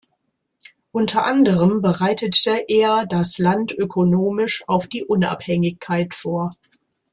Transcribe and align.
Unter 0.91 1.25
anderem 1.27 1.83
bereitete 1.83 2.63
er 2.69 3.05
das 3.05 3.37
Land 3.37 3.71
ökonomisch 3.71 4.63
auf 4.65 4.87
die 4.87 5.05
Unabhängigkeit 5.05 6.15
vor. 6.15 6.49